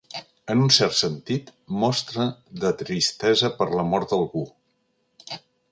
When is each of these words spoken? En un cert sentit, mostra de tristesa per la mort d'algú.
En 0.53 0.61
un 0.67 0.71
cert 0.77 0.95
sentit, 0.99 1.51
mostra 1.83 2.25
de 2.65 2.73
tristesa 2.81 3.53
per 3.61 3.71
la 3.79 3.87
mort 3.93 4.13
d'algú. 4.17 4.45